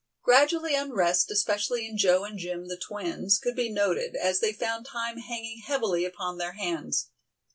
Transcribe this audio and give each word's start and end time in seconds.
Gradually 0.23 0.73
unrest, 0.73 1.29
especially 1.29 1.85
in 1.87 1.95
Joe 1.95 2.23
and 2.23 2.35
Jim, 2.39 2.69
the 2.69 2.75
twins, 2.75 3.37
could 3.37 3.55
be 3.55 3.69
noted, 3.71 4.15
as 4.15 4.39
they 4.39 4.51
found 4.51 4.87
time 4.87 5.19
hanging 5.19 5.59
heavily 5.59 6.05
upon 6.05 6.39
their 6.39 6.53
hands. 6.53 7.11